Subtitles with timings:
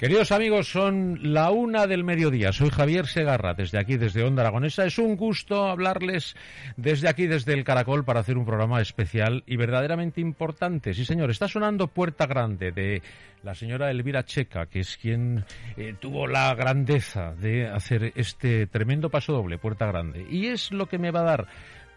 [0.00, 2.52] Queridos amigos, son la una del mediodía.
[2.52, 4.86] Soy Javier Segarra, desde aquí, desde Onda Aragonesa.
[4.86, 6.36] Es un gusto hablarles
[6.78, 10.94] desde aquí, desde el Caracol, para hacer un programa especial y verdaderamente importante.
[10.94, 13.02] Sí, señor, está sonando Puerta Grande de
[13.42, 15.44] la señora Elvira Checa, que es quien
[15.76, 20.26] eh, tuvo la grandeza de hacer este tremendo paso doble, Puerta Grande.
[20.30, 21.46] Y es lo que me va a dar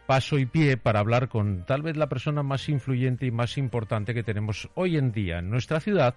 [0.07, 4.13] paso y pie para hablar con tal vez la persona más influyente y más importante
[4.13, 6.15] que tenemos hoy en día en nuestra ciudad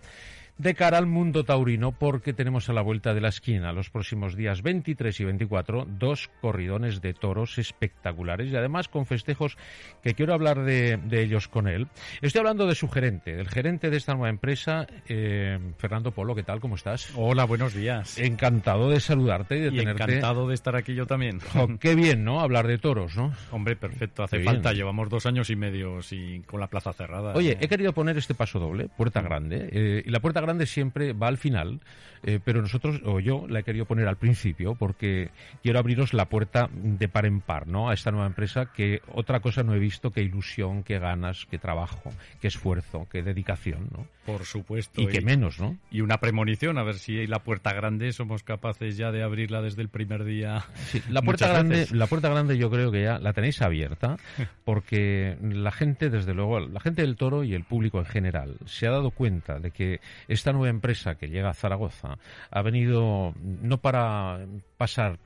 [0.58, 4.34] de cara al mundo taurino porque tenemos a la vuelta de la esquina los próximos
[4.36, 9.58] días 23 y 24 dos corridones de toros espectaculares y además con festejos
[10.02, 11.88] que quiero hablar de, de ellos con él.
[12.22, 16.42] Estoy hablando de su gerente, el gerente de esta nueva empresa, eh, Fernando Polo, ¿qué
[16.42, 16.60] tal?
[16.60, 17.10] ¿Cómo estás?
[17.16, 18.18] Hola, buenos días.
[18.18, 20.02] Encantado de saludarte y de y tenerte.
[20.04, 21.38] encantado de estar aquí yo también.
[21.80, 22.40] Qué bien, ¿no?
[22.40, 23.32] Hablar de toros, ¿no?
[23.50, 24.70] Hombre, perfecto, hace Qué falta.
[24.70, 24.78] bien.
[24.78, 27.34] Llevamos dos años y medio sin, con la plaza cerrada.
[27.34, 30.66] Oye, Eh, he querido poner este paso doble, puerta grande, eh, y la puerta grande
[30.66, 31.80] siempre va al final,
[32.22, 35.30] eh, pero nosotros, o yo, la he querido poner al principio, porque
[35.62, 37.90] quiero abriros la puerta de par en par, ¿no?
[37.90, 41.58] A esta nueva empresa que otra cosa no he visto que ilusión, que ganas, que
[41.58, 44.06] trabajo, que esfuerzo, que dedicación, ¿no?
[44.26, 45.00] por supuesto.
[45.00, 45.78] Y que menos, ¿no?
[45.90, 49.82] y una premonición, a ver si la puerta grande somos capaces ya de abrirla desde
[49.82, 50.64] el primer día.
[50.86, 51.92] Sí, la puerta grande, veces.
[51.92, 54.16] la puerta grande yo creo que ya la tenéis abierta
[54.64, 58.88] porque la gente, desde luego, la gente del toro y el público en general se
[58.88, 60.00] ha dado cuenta de que
[60.36, 62.18] esta nueva empresa que llega a Zaragoza
[62.50, 65.18] ha venido no para pasar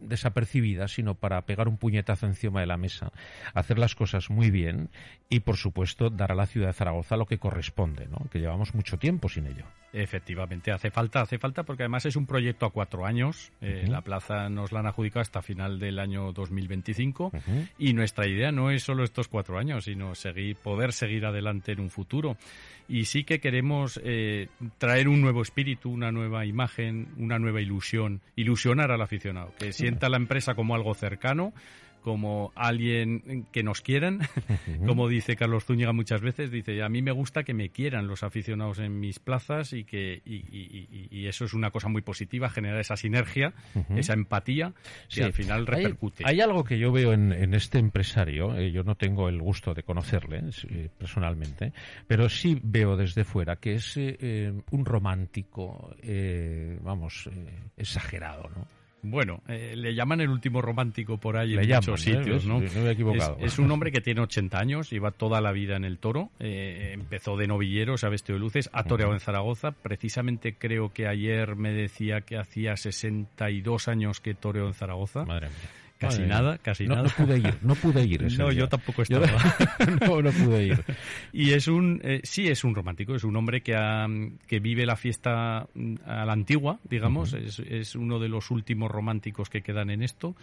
[0.00, 3.12] in- desapercibida, sino para pegar un puñetazo encima de la mesa,
[3.54, 4.90] hacer las cosas muy bien
[5.28, 8.18] y, por supuesto, dar a la ciudad de Zaragoza lo que corresponde, ¿no?
[8.30, 9.64] que llevamos mucho tiempo sin ello.
[9.92, 13.52] Efectivamente, hace falta, hace falta, porque además es un proyecto a cuatro años.
[13.62, 13.86] Eh.
[13.88, 17.26] La plaza nos la han adjudicado hasta final del año 2025.
[17.28, 17.66] Ujú.
[17.78, 21.80] Y nuestra idea no es solo estos cuatro años, sino seguir, poder seguir adelante en
[21.80, 22.36] un futuro.
[22.86, 24.48] Y sí que queremos eh,
[24.78, 30.08] traer un nuevo espíritu, una nueva imagen, una nueva ilusión, ilusionar al aficionado, que sienta
[30.08, 31.52] la empresa como algo cercano,
[32.00, 34.20] como alguien que nos quieran,
[34.86, 38.22] como dice Carlos Zúñiga muchas veces, dice, a mí me gusta que me quieran los
[38.22, 42.00] aficionados en mis plazas y que y, y- y- y eso es una cosa muy
[42.00, 43.52] positiva, generar esa sinergia,
[43.96, 44.72] esa empatía,
[45.08, 45.22] que Sí.
[45.22, 46.22] al final repercute.
[46.24, 49.74] Hay, algo que yo veo en, en este empresario, eh, yo no tengo el gusto
[49.74, 51.72] de conocerle eh, personalmente,
[52.06, 57.28] pero sí veo desde fuera que es eh, un romántico, eh, vamos,
[57.76, 58.77] exagerado, ¿no?
[59.02, 62.16] Bueno, eh, le llaman el último romántico por ahí Le en llaman, muchos ¿eh?
[62.16, 62.44] sitios.
[62.44, 62.60] ¿no?
[62.60, 63.36] No me he equivocado.
[63.38, 66.30] Es, es un hombre que tiene 80 años, lleva toda la vida en el toro,
[66.40, 69.70] eh, empezó de novillero, se ha vestido de luces, ha toreado en Zaragoza.
[69.72, 75.24] Precisamente creo que ayer me decía que hacía 62 años que toreó en Zaragoza.
[75.24, 75.77] Madre mía.
[75.98, 77.08] Casi Madre nada, casi no, nada.
[77.08, 78.22] No pude ir, no pude ir.
[78.22, 78.60] ese No, día.
[78.60, 79.42] yo tampoco Yo- estaba.
[80.06, 80.84] no, no pude ir.
[81.32, 84.06] Y es un, eh, sí es un romántico, es un hombre que, ha-
[84.46, 88.90] que vive la fiesta mm, a la antigua, digamos, es, es uno de los últimos
[88.90, 90.36] románticos que quedan en esto.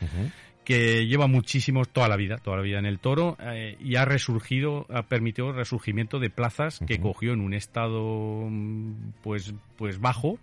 [0.66, 4.04] Que lleva muchísimos, toda la vida, toda la vida en el toro, eh, y ha
[4.06, 10.00] resurgido, ha permitido el resurgimiento de plazas que cogió en un estado mm, pues, pues
[10.00, 10.40] bajo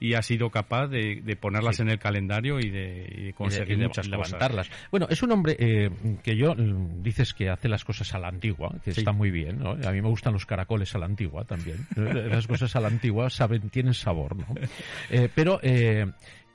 [0.00, 1.82] y ha sido capaz de, de ponerlas Sí.
[1.82, 4.10] en el calendario y de, y de conseguir y de- muchas cosas.
[4.32, 4.70] levantarlas.
[4.90, 5.90] Bueno, es un hombre eh,
[6.22, 9.00] que yo mm, dices que hace las cosas a la antigua, que Sí.
[9.00, 9.58] está muy bien.
[9.58, 9.72] ¿no?
[9.72, 11.86] A mí me gustan los caracoles a la antigua también.
[11.96, 14.46] las cosas a la antigua saben, tienen sabor, ¿no?
[15.10, 15.58] Eh, pero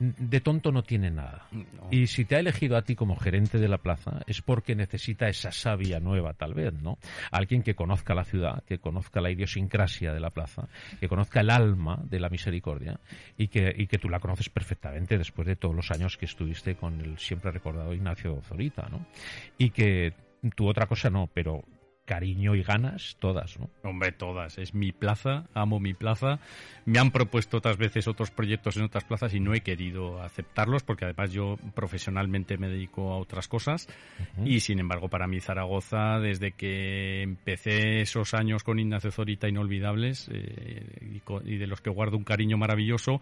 [0.01, 1.45] de tonto no tiene nada.
[1.91, 5.27] Y si te ha elegido a ti como gerente de la plaza es porque necesita
[5.27, 6.97] esa savia nueva, tal vez, ¿no?
[7.29, 10.67] Alguien que conozca la ciudad, que conozca la idiosincrasia de la plaza,
[10.99, 12.99] que conozca el alma de la misericordia
[13.37, 16.75] y que, y que tú la conoces perfectamente después de todos los años que estuviste
[16.75, 19.05] con el siempre recordado Ignacio Zorita, ¿no?
[19.59, 20.13] Y que
[20.55, 21.63] tu otra cosa no, pero
[22.05, 23.69] cariño y ganas, todas, ¿no?
[23.83, 24.57] Hombre, todas.
[24.57, 26.39] Es mi plaza, amo mi plaza.
[26.85, 30.83] Me han propuesto otras veces otros proyectos en otras plazas y no he querido aceptarlos
[30.83, 33.87] porque además yo profesionalmente me dedico a otras cosas
[34.43, 40.29] y sin embargo para mí Zaragoza, desde que empecé esos años con Ignacio Zorita inolvidables
[40.33, 43.21] eh, y, de los que guardo un cariño maravilloso,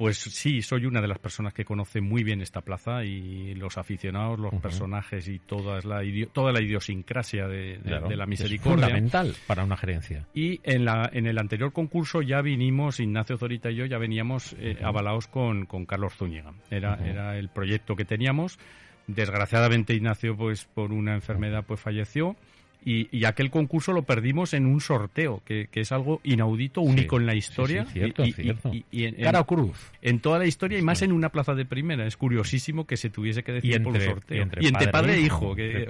[0.00, 3.76] pues sí, soy una de las personas que conoce muy bien esta plaza y los
[3.76, 6.00] aficionados, los personajes y toda la,
[6.32, 8.86] toda la idiosincrasia de, de la misericordia.
[8.86, 10.26] fundamental para una gerencia.
[10.32, 14.56] Y en, la, en el anterior concurso ya vinimos, Ignacio Zorita y yo ya veníamos
[14.58, 16.54] eh, avalados con, con Carlos Zúñiga.
[16.70, 18.58] Era, era el proyecto que teníamos.
[19.06, 22.36] Desgraciadamente Ignacio, pues por una enfermedad, pues falleció
[22.84, 27.34] y, aquel concurso lo perdimos en un sorteo, que, es algo inaudito, único en la
[27.34, 27.84] historia.
[27.84, 28.72] cierto, y, cierto.
[28.92, 29.90] en, Cara cruz.
[30.02, 32.06] En toda la historia y más en una plaza de primera.
[32.06, 34.48] Es curiosísimo que se tuviese que decir por un sorteo.
[34.60, 35.54] Y entre, padre, e hijo.
[35.54, 35.86] Que,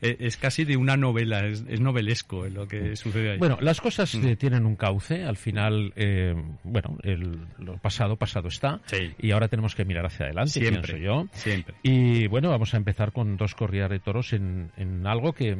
[0.00, 3.38] es, casi de una novela, es, novelesco lo que sucede ahí.
[3.38, 4.26] Bueno, las cosas mm.
[4.26, 5.24] eh, tienen un cauce.
[5.24, 6.34] Al final, eh,
[6.64, 8.80] bueno, el, lo pasado, pasado está.
[9.18, 11.28] Y ahora tenemos que mirar hacia adelante, siempre, yo.
[11.32, 11.74] Siempre.
[11.82, 15.56] Y bueno, vamos a empezar con dos corridas de toros en, en algo que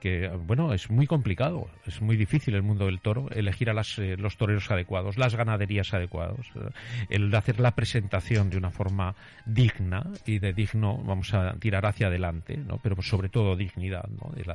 [0.00, 4.16] que bueno es muy complicado es muy difícil el mundo del toro elegir a eh,
[4.18, 6.70] los toreros adecuados las ganaderías adecuados eh,
[7.10, 9.14] el hacer la presentación de una forma
[9.46, 12.78] digna y de digno vamos a tirar hacia adelante ¿no?
[12.82, 14.04] pero sobre todo dignidad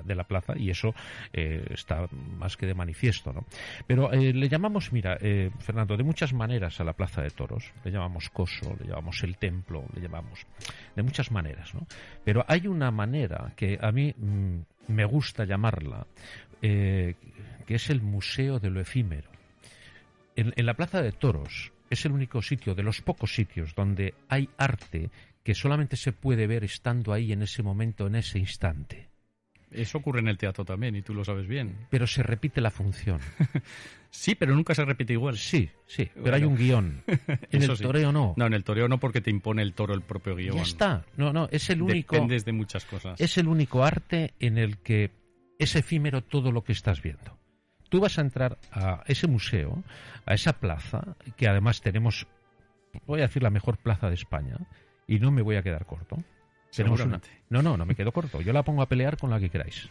[0.06, 0.94] de, la, plaza y eso
[1.34, 3.46] eh, está más que de manifiesto ¿no?
[3.88, 5.18] pero le llamamos mira
[5.60, 9.38] Fernando de muchas maneras a la plaza de toros le llamamos coso le llamamos el
[9.38, 10.46] templo le llamamos
[10.96, 11.86] de muchas maneras ¿no?
[12.24, 14.60] pero hay una manera que a mí mm,
[14.90, 16.06] me gusta llamarla,
[16.62, 17.16] eh,
[17.66, 19.30] que es el Museo de lo Efímero.
[20.36, 24.50] En, la Plaza de Toros es el único sitio, de los pocos sitios, donde hay
[24.58, 25.10] arte
[25.44, 29.10] que solamente se puede ver estando ahí en ese momento, en ese instante.
[29.72, 31.88] Eso ocurre en el teatro también, y tú lo sabes bien.
[31.90, 33.20] Pero se repite la función.
[34.10, 35.38] sí, pero nunca se repite igual.
[35.38, 37.04] Sí, sí, pero hay un guion.
[37.52, 38.34] En el toreo no.
[38.38, 40.56] No, en el toreo no porque te impone el toro el propio guion.
[40.56, 41.06] Ya está.
[41.18, 42.16] No, no, es el único...
[42.16, 43.20] Dependes de muchas cosas.
[43.20, 45.12] Es el único arte en el que
[45.60, 47.38] es efímero todo lo que estás viendo.
[47.90, 49.84] Tú vas a entrar a ese museo,
[50.26, 52.28] a esa plaza, que además tenemos,
[53.06, 54.58] voy a decir, la mejor plaza de España,
[55.08, 56.18] y no me voy a quedar corto
[57.50, 58.42] no, no, no me quedo corto.
[58.42, 59.90] Yo la pongo a pelear con la que queráis.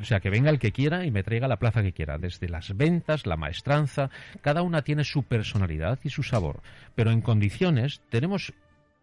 [0.00, 2.18] O sea, que venga el que quiera y me traiga la plaza que quiera.
[2.18, 4.10] Desde las ventas, la maestranza,
[4.40, 6.62] cada una tiene su personalidad y su sabor.
[6.94, 8.52] Pero en condiciones tenemos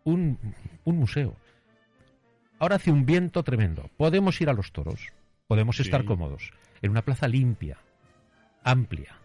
[0.04, 0.40] un,
[0.86, 1.36] museo.
[2.58, 3.90] Ahora hace un viento tremendo.
[3.98, 5.12] Podemos ir a los toros.
[5.48, 6.52] Podemos estar cómodos.
[6.82, 7.78] En una plaza limpia,
[8.64, 9.16] amplia,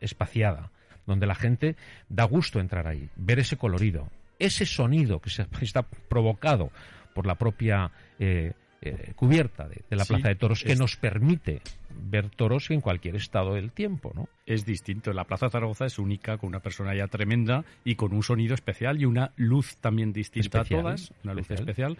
[0.00, 0.70] espaciada,
[1.06, 1.76] donde la gente
[2.08, 4.08] da gusto entrar ahí, ver ese colorido,
[4.38, 6.70] ese sonido que se está provocado
[7.12, 11.62] por la propia eh, eh, cubierta de, la Plaza de Toros que nos permite
[11.94, 14.28] ver toros en cualquier estado del tiempo, ¿no?
[14.44, 15.12] Es distinto.
[15.12, 19.04] La Plaza Zaragoza es única, con una personalidad tremenda y con un sonido especial y
[19.04, 21.96] una luz también distinta a todas, una luz especial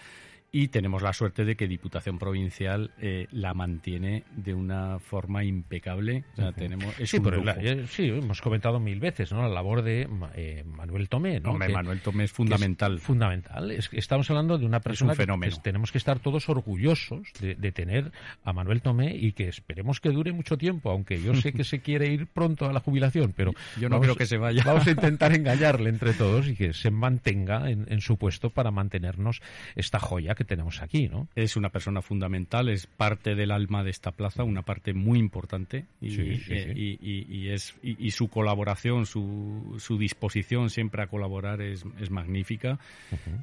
[0.54, 6.24] y tenemos la suerte de que Diputación Provincial eh, la mantiene de una forma impecable.
[6.54, 7.16] tenemos, sí,
[7.58, 9.40] eh, sí, hemos comentado mil veces ¿no?
[9.40, 11.40] la labor de eh, Manuel Tomé.
[11.40, 11.54] ¿no?
[11.54, 13.00] Manuel Tomé es fundamental.
[13.00, 13.70] fundamental.
[13.70, 15.26] Es estamos hablando de una persona que
[15.62, 18.12] tenemos que estar todos orgullosos de, tener
[18.44, 21.80] a Manuel Tomé y que esperemos que dure mucho tiempo, aunque yo sé que se
[21.80, 24.62] quiere ir pronto a la jubilación, pero yo no creo que se vaya.
[24.66, 28.70] Vamos a intentar engañarle entre todos y que se mantenga en, en su puesto para
[28.70, 29.40] mantenernos
[29.76, 31.28] esta joya que tenemos aquí, ¿no?
[31.34, 35.86] Es una persona fundamental, es parte del alma de esta plaza, una parte muy importante
[36.00, 42.78] y, eh, es y, su colaboración, su, su, disposición siempre a colaborar es, magnífica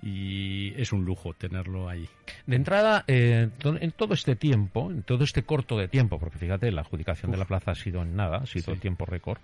[0.01, 2.07] y es un lujo tenerlo ahí.
[2.45, 6.71] De entrada, eh, en todo este tiempo, en todo este corto de tiempo, porque fíjate,
[6.71, 9.39] la adjudicación de la plaza ha sido en nada, ha sido el tiempo récord,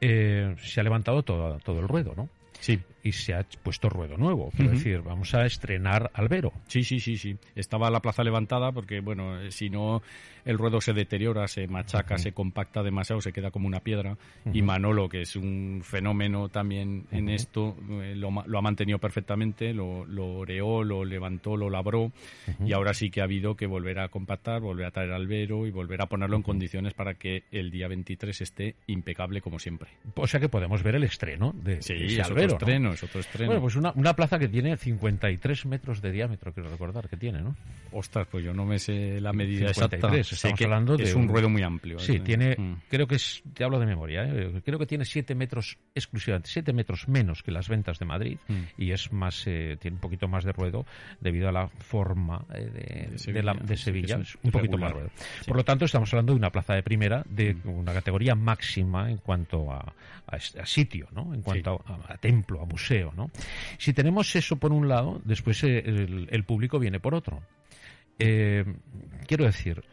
[0.00, 2.28] eh, se ha levantado todo, todo el ruedo, ¿no?
[2.64, 2.80] Sí.
[3.02, 4.50] Y se ha puesto ruedo nuevo.
[4.56, 6.54] Quiero decir, vamos a estrenar Albero.
[6.68, 7.36] Sí, sí, sí, sí.
[7.54, 10.00] Estaba la plaza levantada porque, bueno, eh, si no,
[10.46, 14.16] el ruedo se deteriora, se machaca, se compacta demasiado, se queda como una piedra.
[14.54, 20.06] Y Manolo, que es un fenómeno también en esto, eh, lo, ha mantenido perfectamente, lo,
[20.06, 22.10] lo oreó, lo levantó, lo labró.
[22.64, 25.70] Y ahora sí que ha habido que volver a compactar, volver a traer Albero y
[25.70, 29.90] volver a ponerlo en condiciones para que el día 23 esté impecable como siempre.
[30.14, 33.46] O sea que podemos ver el estreno de, sí, Albero entero, estreno, es otro estreno.
[33.46, 37.40] Bueno, pues una, una plaza que tiene 53 metros de diámetro, quiero recordar que tiene,
[37.40, 37.54] ¿no?
[37.92, 40.34] Ostras, pues yo no me sé la medida 53, exacta.
[40.36, 41.98] estamos que hablando de es un ruedo muy amplio.
[41.98, 42.74] Sí, tiene, Mm.
[42.88, 44.60] creo que es, te hablo de memoria, ¿eh?
[44.64, 48.54] creo que tiene 7 metros exclusivamente, 7 metros menos que las ventas de Madrid Mm.
[48.78, 50.84] y es más, eh, tiene un poquito más de ruedo
[51.20, 54.76] debido a la forma eh, de, De de Sevilla, la- de Sevilla, es un poquito
[54.78, 55.10] más ruedo.
[55.40, 55.46] Sí.
[55.46, 57.68] Por lo tanto, estamos hablando de una plaza de primera de Mm.
[57.68, 59.92] una categoría máxima en cuanto a,
[60.26, 61.32] a sitio, ¿no?
[61.34, 62.16] En cuanto a, a
[62.60, 63.30] a museo, ¿no?
[63.78, 67.42] Si tenemos eso por un lado, después eh, el, el público viene por otro.
[68.18, 68.64] Eh,
[69.26, 69.84] quiero decir,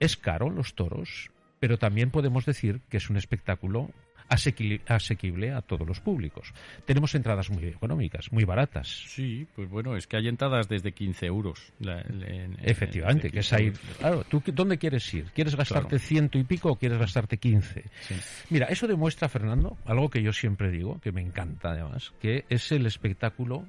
[0.00, 1.30] es caro los toros,
[1.60, 3.90] pero también podemos decir que es un espectáculo
[4.28, 6.52] asequi- asequible a todos los públicos.
[6.84, 8.88] Tenemos entradas muy económicas, muy baratas.
[8.88, 11.72] Sí, pues bueno, es que hay entradas desde 15 euros.
[11.80, 13.72] La- en- en- Efectivamente, que es 15 ahí.
[13.98, 15.24] Claro, ¿tú dónde quieres ir?
[15.34, 16.04] ¿Quieres gastarte Claro.
[16.04, 17.84] ciento y pico o quieres gastarte quince?
[18.00, 18.14] Sí.
[18.50, 22.70] Mira, eso demuestra, Fernando, algo que yo siempre digo, que me encanta además, que es
[22.72, 23.64] el espectáculo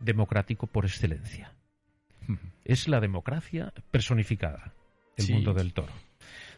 [0.00, 1.52] democrático por excelencia.
[2.64, 4.72] Es la democracia personificada,
[5.16, 5.32] el Sí.
[5.34, 5.92] mundo del toro.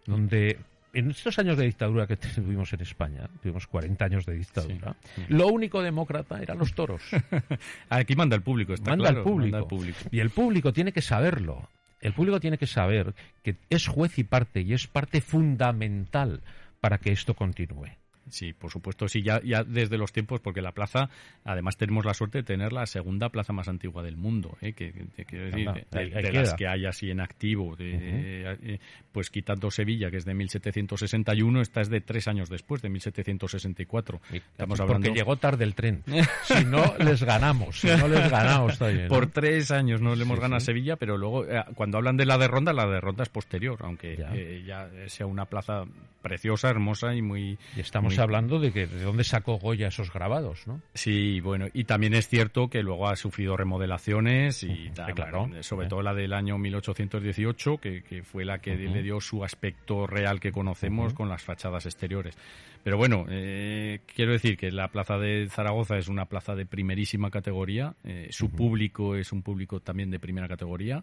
[0.07, 0.59] Donde
[0.99, 5.23] en estos años de dictadura que tuvimos en España, tuvimos 40 años de dictadura, Sí.
[5.29, 7.03] lo único demócrata eran los toros.
[7.91, 9.43] Aquí manda el público, está manda claro, al público.
[9.53, 9.99] manda al público.
[10.11, 11.69] Y el público tiene que saberlo.
[12.01, 16.43] El público tiene que saber que es juez y parte y es parte fundamental
[16.81, 17.89] para que esto continúe.
[18.29, 21.09] Sí, por supuesto, sí, ya, ya desde los tiempos, porque la plaza,
[21.45, 24.73] además tenemos la suerte de tener la segunda plaza más antigua del mundo, ¿eh?
[24.73, 27.77] que, que- quiero decir, Anda, de, ahí- de ahí las que hay así en activo,
[27.77, 28.79] de- eh,
[29.13, 34.21] pues quitando Sevilla, que es de 1761, esta es de tres años después, de 1764.
[34.33, 36.03] Estamos Porque hablando llegó tarde el tren.
[36.45, 37.81] si no, les ganamos.
[37.81, 39.05] Si no, les ganamos también.
[39.05, 39.09] ¿no?
[39.09, 40.65] por tres años no le hemos Sí, ganado sí.
[40.65, 43.29] a Sevilla, pero luego eh, cuando hablan de la de Ronda, la de Ronda es
[43.29, 44.31] posterior, aunque Ya.
[44.35, 45.85] eh, ya sea una plaza
[46.23, 47.57] preciosa, hermosa y muy...
[47.77, 50.81] Y estamos muy- hablando de que de dónde sacó Goya esos grabados, ¿no?
[50.95, 55.47] Sí, bueno, y también es cierto que luego ha sufrido remodelaciones y Ujú, tal, claro.
[55.47, 55.89] bueno, sobre Eh.
[55.89, 58.95] todo la del año 1818, que, que fue la que Ujú.
[58.95, 62.37] le dio su aspecto real que conocemos con las fachadas exteriores.
[62.83, 67.31] Pero bueno, eh, quiero decir que la plaza de Zaragoza es una plaza de primerísima
[67.31, 71.03] categoría, eh, su público es un público también de primera categoría.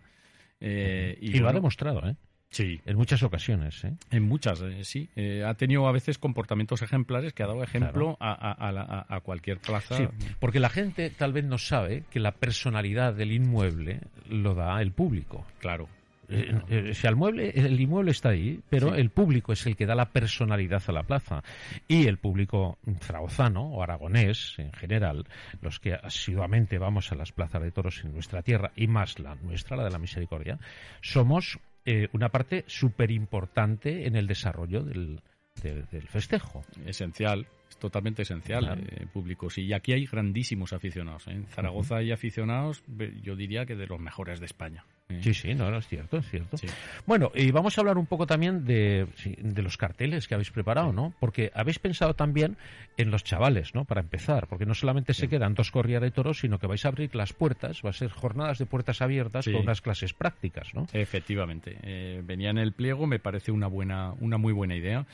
[0.62, 2.16] eh, Y, lo ha bueno, demostrado, ¿eh?
[2.54, 3.94] Sí, En muchas ocasiones, ¿eh?
[4.12, 5.10] en muchas, eh, sí.
[5.16, 8.84] Eh, ha tenido a veces comportamientos ejemplares que ha dado ejemplo a, a- a la-
[8.84, 9.98] a- a cualquier plaza.
[9.98, 10.08] Sí,
[10.40, 14.92] porque la gente tal vez no sabe que la personalidad del inmueble lo da el
[14.92, 15.46] público.
[15.60, 15.90] Claro.
[16.30, 19.02] Eh, eh, si al mueble, el inmueble está ahí, pero Sí.
[19.02, 21.44] el público es el que da la personalidad a la plaza.
[21.88, 25.26] Y el público zaragozano o aragonés en general,
[25.62, 29.36] los que asiduamente vamos a las plazas de toros en nuestra tierra y más la
[29.36, 30.60] nuestra, la de la misericordia,
[31.02, 35.22] somos eh, una parte súper importante en el desarrollo del,
[35.62, 36.64] del- del festejo.
[36.86, 38.82] esencial, es totalmente esencial, Claro.
[38.88, 39.58] eh, públicos.
[39.58, 41.28] Y aquí hay grandísimos aficionados.
[41.28, 41.32] ¿eh?
[41.32, 42.84] En Zaragoza hay aficionados,
[43.22, 44.86] yo diría que de los mejores de España.
[45.10, 45.20] ¿eh?
[45.22, 46.58] Sí, sí, no, no, es cierto, es cierto.
[46.58, 46.68] Sí.
[47.06, 49.06] Bueno, y vamos a hablar un poco también de,
[49.38, 51.14] de los carteles que habéis preparado, ¿no?
[51.20, 52.58] Porque habéis pensado también
[52.98, 53.86] en los chavales, ¿no?
[53.86, 56.88] Para empezar, porque no solamente se quedan dos corridas de toros, sino que vais a
[56.90, 60.88] abrir las puertas, va a ser jornadas de puertas abiertas con unas clases prácticas, ¿no?
[60.94, 61.78] Efectivamente.
[61.84, 65.06] Eh, venía en el pliego, me parece una buena, una muy buena idea,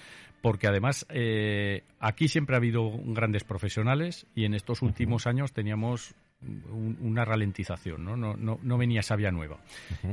[0.41, 6.15] porque además eh, aquí siempre ha habido grandes profesionales y en estos últimos años teníamos
[6.41, 8.15] un- una ralentización, ¿no?
[8.15, 9.57] No, no, no venía sabia nueva.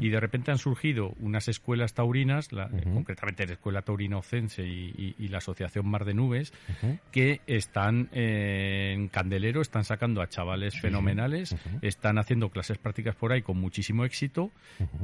[0.01, 4.93] Y de repente han surgido unas escuelas taurinas, la- concretamente la Escuela Taurina Ocense y,
[4.97, 6.53] y- y la Asociación Mar de Nubes,
[7.13, 13.33] que están eh, en Candelero, están sacando a chavales fenomenales, están haciendo clases prácticas por
[13.33, 14.51] ahí con muchísimo éxito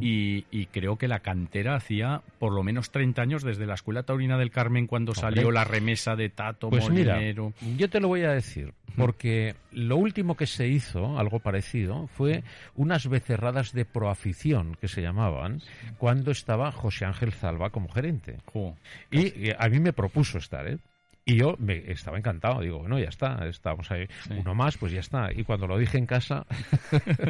[0.01, 4.03] y, y creo que la cantera hacía por lo menos 30 años desde la Escuela
[4.03, 7.53] Taurina del Carmen cuando salió la remesa de Tato, Pues mira, Molinero.
[7.77, 12.43] yo te lo voy a decir, porque lo último que se hizo, algo parecido, fue
[12.75, 15.61] unas becerradas de proafición, que se llamaban,
[15.99, 18.39] cuando estaba José Ángel Zalba como gerente.
[19.11, 20.79] Y eh, a mí me propuso estar, ¿eh?
[21.25, 24.35] Y yo me estaba encantado, digo, bueno, ya está, estamos ahí, Sí.
[24.37, 25.33] uno más, pues ya está.
[25.33, 26.45] Y cuando lo dije en casa,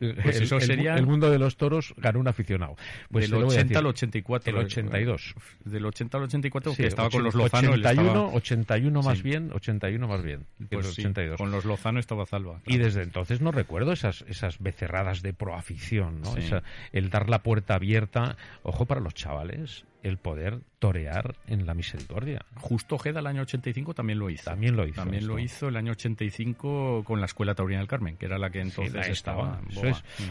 [0.00, 2.76] Pues el, eso sería- el mundo de los toros ganó un aficionado.
[3.10, 4.50] Pues del te lo voy a 80 decir, al 84.
[4.58, 5.34] el 82.
[5.64, 7.74] Del 80 al 84, Sí, que estaba con los Lozano.
[7.74, 9.22] él 81, estaba- 81 más Sí.
[9.24, 11.36] bien, 81 más bien, pues el sí, 82.
[11.38, 12.60] con los Lozano estaba Zalba.
[12.66, 16.36] Y desde entonces no recuerdo esas, esas becerradas de proafición, ¿no?
[16.36, 16.62] Esa-
[16.92, 22.44] el dar la puerta abierta, ojo para los chavales, el poder torear en la misericordia.
[22.56, 24.50] Justo Ojeda el año 85 también lo hizo.
[24.50, 24.96] También lo hizo.
[24.96, 28.50] También lo hizo el año 85 con la Escuela Taurina del Carmen, que era la
[28.50, 29.60] que entonces estaba.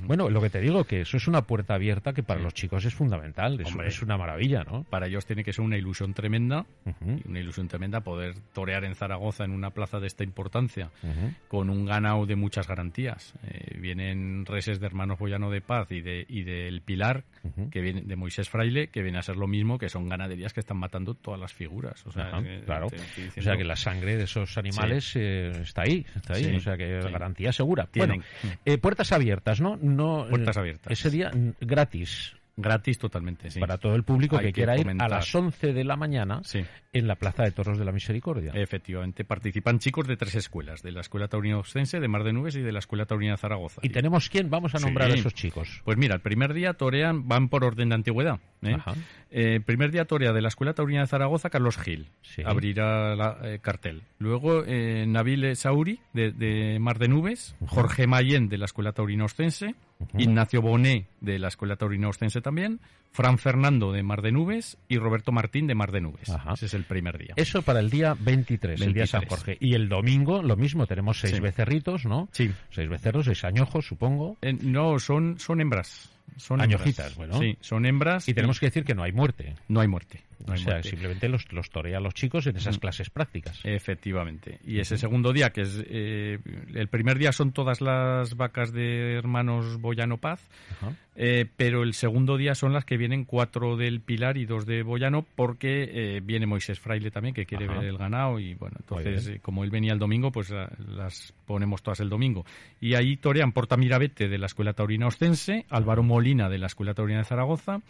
[0.03, 2.83] Bueno, lo que te digo, que eso es una puerta abierta que para los chicos
[2.83, 4.83] es fundamental, es, una maravilla, ¿no?
[4.83, 6.65] Para ellos tiene que ser una ilusión tremenda,
[7.25, 10.91] una ilusión tremenda poder torear en Zaragoza en una plaza de esta importancia,
[11.47, 13.33] con un ganado de muchas garantías.
[13.47, 17.23] Eh, vienen reses de Hermanos Boyano de Paz y de y del Pilar,
[17.71, 20.59] que viene de Moisés Fraile, que viene a ser lo mismo, que son ganaderías que
[20.59, 22.05] están matando todas las figuras.
[22.05, 22.31] O sea,
[22.65, 22.87] claro.
[22.87, 26.55] O sea, que la sangre de esos animales eh, está ahí, está ahí.
[26.55, 27.87] o sea, que garantía segura.
[27.95, 28.15] Bueno,
[28.65, 29.77] eh, puertas abiertas, ¿no?
[29.81, 30.91] no puertas abiertas.
[30.91, 32.35] Ese día gratis.
[32.57, 33.59] Gratis totalmente, sí.
[33.59, 36.41] Para todo el público que, quiera ir a las 11 de la mañana
[36.93, 38.51] en la Plaza de Toros de la Misericordia.
[38.53, 42.55] Efectivamente, participan chicos de tres escuelas, de la Escuela Taurina Ostense, de Mar de Nubes
[42.55, 43.81] y de la Escuela Taurina de Zaragoza.
[43.83, 44.49] ¿Y, tenemos quién?
[44.49, 45.81] Vamos a nombrar a esos chicos.
[45.85, 48.39] Pues mira, el primer día torean, van por orden de antigüedad.
[48.61, 48.77] ¿eh?
[49.31, 52.09] Eh, primer día torea de la Escuela Taurina de Zaragoza, Carlos Gil.
[52.43, 54.03] Abrirá la eh, cartel.
[54.19, 57.55] Luego Nabil Sauri, de, Mar de Nubes.
[57.65, 59.75] Jorge Mayén, de la Escuela Taurina Ostense.
[60.17, 62.79] Ignacio Bonet, de la Escuela Taurina Ostense también.
[63.11, 64.77] Fran Fernando, de Mar de Nubes.
[64.87, 66.31] Y Roberto Martín, de Mar de Nubes.
[66.53, 67.33] Ese es el primer día.
[67.35, 69.57] Eso para el día 23, el día San Jorge.
[69.59, 72.29] Y el domingo, lo mismo, tenemos seis becerritos, ¿no?
[72.31, 72.51] Sí.
[72.69, 74.37] Seis becerros, seis añojos, supongo.
[74.61, 76.09] no, son, son hembras.
[76.37, 77.37] Son Añojitas, bueno.
[77.37, 78.27] Sí, son hembras.
[78.29, 79.55] Y tenemos que decir que no hay muerte.
[79.67, 83.59] No hay muerte o sea, simplemente los, los torea los chicos en esas clases prácticas.
[83.63, 84.59] Efectivamente.
[84.65, 86.39] Y ese segundo día, que es eh,
[86.73, 90.47] el primer día son todas las vacas de hermanos Boyano Paz,
[91.15, 94.83] eh, pero el segundo día son las que vienen cuatro del Pilar y dos de
[94.83, 99.39] Boyano, porque eh, viene Moisés Fraile también, que quiere ver el ganado, y bueno, entonces
[99.41, 102.45] como él venía el domingo, pues las ponemos todas el domingo.
[102.79, 106.93] Y ahí torean Porta Mirabete de la Escuela Taurina Ostense, Álvaro Molina de la Escuela
[106.93, 107.81] Taurina de Zaragoza,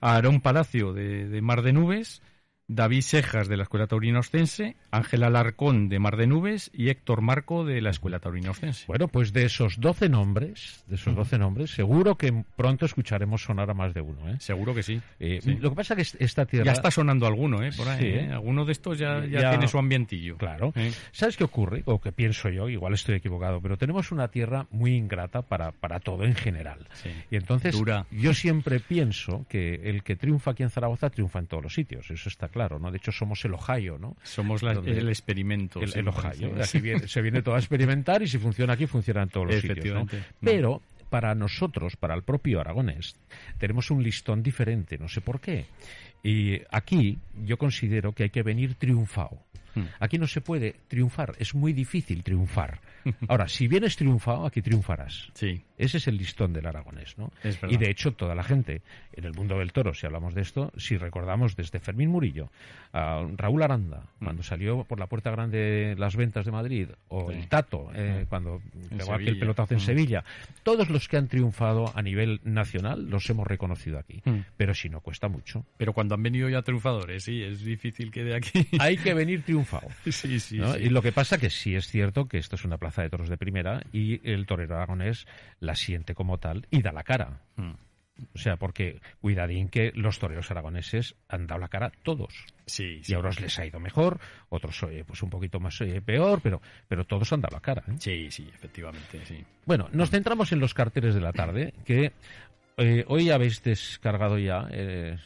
[0.00, 2.22] Aarón Palacio de, Mar de Nubes,
[2.68, 7.20] David Sejas de la Escuela Taurina Ostense, Ángela Alarcón de Mar de Nubes y Héctor
[7.20, 8.86] Marco de la Escuela Taurina Ostense.
[8.88, 13.70] Bueno, pues de esos 12 nombres, de esos 12 nombres, seguro que pronto escucharemos sonar
[13.70, 14.36] a más de uno, ¿eh?
[14.40, 15.00] Seguro que sí.
[15.20, 16.66] Eh, lo que pasa es que esta tierra...
[16.66, 17.70] Ya está sonando alguno, ¿eh?
[17.76, 18.32] Por ahí, ¿eh?
[18.32, 20.36] Alguno de estos ya, ya, tiene su ambientillo.
[20.36, 20.72] Claro.
[21.12, 21.82] ¿Sabes qué ocurre?
[21.86, 26.00] O que pienso yo, igual estoy equivocado, pero tenemos una tierra muy ingrata para, para
[26.00, 26.88] todo en general.
[27.30, 27.76] Y entonces
[28.10, 32.10] yo siempre pienso que el que triunfa aquí en Zaragoza triunfa en todos los sitios,
[32.10, 32.90] eso está claro, ¿no?
[32.90, 34.16] De hecho somos el Ohio, ¿no?
[34.22, 35.80] Somos el experimento.
[35.80, 36.54] El, Ohio.
[36.60, 40.08] Aquí se viene todo a experimentar y si funciona aquí, funciona en todos los sitios.
[40.40, 43.16] Pero para nosotros, para el propio aragonés,
[43.58, 45.66] tenemos un listón diferente, no sé por qué.
[46.22, 49.38] Y aquí yo considero que hay que venir triunfado.
[49.74, 49.84] Hmm.
[50.00, 52.80] Aquí no se puede triunfar, es muy difícil triunfar.
[53.28, 55.30] Ahora, si vienes triunfado, aquí triunfarás.
[55.34, 55.62] Sí.
[55.78, 57.30] Ese es el listón del aragonés, ¿no?
[57.68, 60.72] y de hecho, toda la gente en el mundo del toro, si hablamos de esto,
[60.76, 62.50] si recordamos desde Fermín Murillo,
[62.92, 64.24] a Raúl Aranda, hmm.
[64.24, 68.28] cuando salió por la puerta grande las ventas de Madrid, o el Tato, eh, hmm.
[68.28, 68.60] cuando
[68.96, 70.24] pegó aquel pelotazo en Sevilla,
[70.62, 74.22] todos los que han triunfado a nivel nacional los hemos reconocido aquí.
[74.56, 75.64] Pero si no, cuesta mucho.
[75.76, 78.66] Pero cuando han venido ya triunfadores, sí, es difícil que de aquí.
[78.78, 82.38] Hay que venir triunfando Sí, sí, Y lo que pasa que sí es cierto que
[82.38, 85.26] esto es una plaza de toros de primera y el torero aragonés
[85.66, 87.42] la siente como tal y da la cara.
[87.56, 87.74] Hmm.
[88.34, 92.32] O sea, porque cuidadín que los toreros aragoneses han dado la cara todos.
[92.64, 96.40] Sí, Y a unos les ha ido mejor, otros pues un poquito más eh, peor,
[96.42, 97.84] pero, pero todos han dado la cara.
[97.88, 97.96] ¿eh?
[97.98, 99.44] Sí, sí, efectivamente, sí.
[99.66, 102.12] Bueno, nos centramos en los carteles de la tarde, que
[102.78, 105.16] eh, hoy habéis descargado ya eh,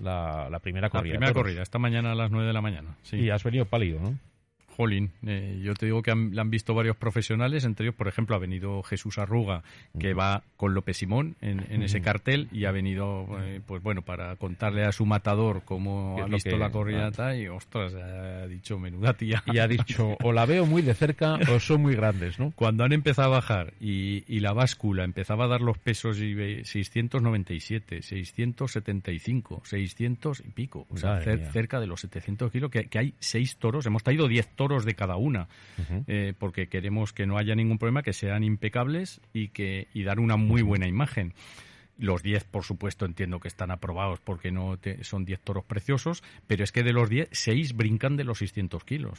[0.00, 1.14] la, la, primera corrida.
[1.14, 2.96] La primera corrida, esta mañana a las 9 de la mañana.
[3.02, 3.18] Sí.
[3.18, 4.18] Y has venido pálido, ¿no?
[4.76, 8.08] Jolín, eh, yo te digo que han, la han visto varios profesionales, entre ellos, por
[8.08, 9.62] ejemplo, ha venido Jesús Arruga,
[9.98, 14.36] que va con López Simón en, ese cartel, y ha venido, eh, pues bueno, para
[14.36, 19.42] contarle a su matador cómo ha visto la corrida y, ostras, ha dicho menuda tía.
[19.46, 22.52] Y ha dicho, o la veo muy de cerca o son muy grandes, ¿no?
[22.52, 28.02] Cuando han empezado a bajar y, la báscula empezaba a dar los pesos y 697,
[28.02, 33.56] 675, 600 y pico, o sea, cerca de los 700 kilos, que, que hay seis
[33.56, 35.48] toros, hemos traído 10 toros toros de cada una,
[36.06, 40.20] eh, porque queremos que no haya ningún problema, que sean impecables y, que, y dar
[40.20, 41.34] una muy buena imagen.
[41.98, 46.62] Los 10, por supuesto, entiendo que están aprobados porque no son 10 toros preciosos, pero
[46.62, 49.18] es que de los 10, 6 brincan de los 600 kilos.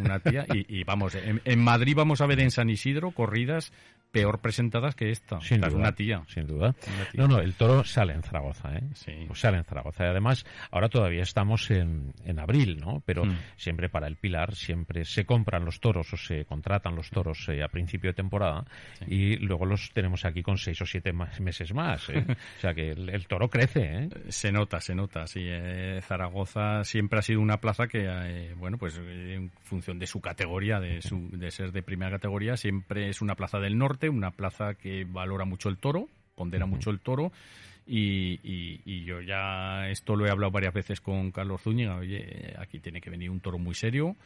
[0.00, 3.72] una, tía, y, vamos, en, Madrid vamos a ver en San Isidro corridas
[4.14, 5.40] peor presentadas que esta.
[5.40, 6.22] Sin Esta duda, es una tía.
[6.28, 6.68] Sin duda.
[6.86, 7.20] Una tía.
[7.20, 8.82] No, no, el toro sale en Zaragoza, ¿eh?
[8.94, 9.12] Sí.
[9.26, 10.04] Pues sale en Zaragoza.
[10.04, 13.02] Y además, ahora todavía estamos en, en abril, ¿no?
[13.04, 13.36] Pero Mm.
[13.56, 17.62] siempre para el Pilar, siempre se compran los toros o se contratan los toros eh,
[17.62, 18.64] a principio de temporada
[19.06, 22.24] y luego los tenemos aquí con seis o siete más- meses más, ¿eh?
[22.58, 24.08] o sea que el, el toro crece, ¿eh?
[24.28, 25.26] Se nota, se nota.
[25.26, 29.98] Sí, eh, Zaragoza siempre ha sido una plaza que, eh, bueno, pues eh, en función
[29.98, 33.76] de su categoría, de, su, de ser de primera categoría, siempre es una plaza del
[33.76, 37.32] norte, una plaza que valora mucho el toro, pondera mucho el toro.
[37.86, 41.96] Y, y- y yo ya esto lo he hablado varias veces con Carlos Zúñiga.
[41.96, 44.16] Oye, aquí tiene que venir un toro muy serio,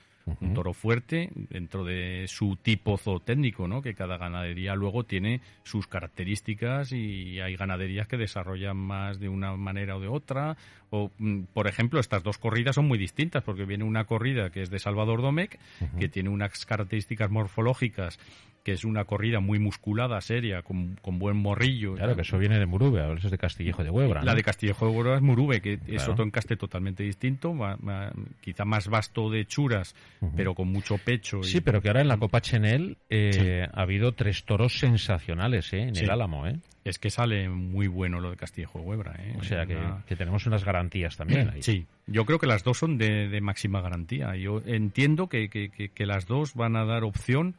[0.41, 3.81] un toro fuerte dentro de su tipo zootécnico, ¿no?
[3.83, 9.57] Que cada ganadería luego tiene sus características y hay ganaderías que desarrollan más de una
[9.57, 10.57] manera o de otra.
[10.91, 14.63] O, mm, por ejemplo, estas dos corridas son muy distintas porque viene una corrida que
[14.63, 15.59] es de Salvador Domecq,
[15.99, 18.19] que tiene unas características morfológicas
[18.69, 21.95] que es una corrida muy musculada, seria, con, con buen morrillo.
[21.95, 24.23] Claro, que eso viene de Murube, eso es de Castillejo de Huebra.
[24.23, 26.13] La de Castillejo de Huebra es Murube, que es Claro.
[26.13, 29.95] otro encaste totalmente distinto, ma- ma- quizá más vasto de churas,
[30.37, 31.39] pero con mucho pecho.
[31.41, 35.73] y- Sí, pero que ahora en la Copa Chenel eh, ha habido tres toros sensacionales
[35.73, 35.81] ¿eh?
[35.85, 36.05] en Sí.
[36.05, 36.47] el Álamo.
[36.47, 36.59] ¿eh?
[36.85, 39.15] Es que sale muy bueno lo de Castillejo de Huebra.
[39.19, 39.37] ¿eh?
[39.39, 41.63] O sea que, Una- que tenemos unas garantías también ahí.
[41.63, 44.35] Sí, yo creo que las dos son de, de máxima garantía.
[44.37, 47.55] Yo entiendo que, que- las dos van a dar opción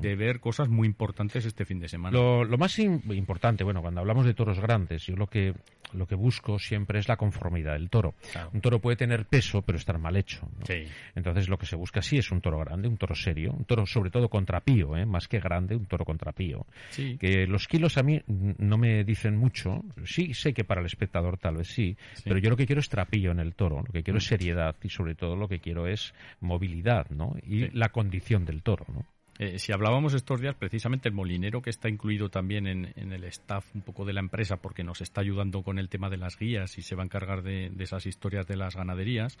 [0.00, 2.16] de ver cosas muy importantes este fin de semana.
[2.18, 5.54] Lo, lo más im- importante, bueno, cuando hablamos de toros grandes, yo lo que
[5.92, 8.14] lo que busco siempre es la conformidad del toro.
[8.32, 8.50] Claro.
[8.52, 10.40] Un toro puede tener peso, pero estar mal hecho.
[10.58, 10.66] ¿no?
[10.66, 10.82] Sí.
[11.14, 13.86] Entonces lo que se busca sí es un toro grande, un toro serio, un toro
[13.86, 15.06] sobre todo contrapío, ¿eh?
[15.06, 16.66] más que grande, un toro contrapío.
[16.90, 17.16] Sí.
[17.20, 18.20] Que los kilos a mí
[18.68, 22.22] no me dicen mucho, sí sé que para el espectador tal vez sí, Sí.
[22.24, 24.76] pero yo lo que quiero es trapillo en el toro, lo que quiero es seriedad
[24.82, 27.34] y sobre todo lo que quiero es movilidad, ¿no?
[27.42, 27.70] Y Sí.
[27.72, 29.04] la condición del toro, ¿no?
[29.38, 33.24] Eh, si hablábamos estos días, precisamente el molinero que está incluido también en, en el
[33.24, 36.38] staff un poco de la empresa, porque nos está ayudando con el tema de las
[36.38, 39.36] guías y se va a encargar de, de esas historias de las ganaderías.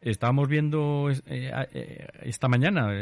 [0.00, 2.92] Estábamos viendo eh, eh, esta mañana